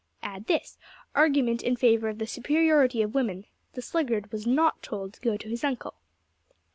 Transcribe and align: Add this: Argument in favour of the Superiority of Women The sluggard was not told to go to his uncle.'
Add 0.23 0.47
this: 0.47 0.79
Argument 1.13 1.61
in 1.61 1.75
favour 1.75 2.09
of 2.09 2.17
the 2.17 2.25
Superiority 2.25 3.03
of 3.03 3.13
Women 3.13 3.45
The 3.73 3.83
sluggard 3.83 4.31
was 4.31 4.47
not 4.47 4.81
told 4.81 5.13
to 5.13 5.21
go 5.21 5.37
to 5.37 5.47
his 5.47 5.63
uncle.' 5.63 5.93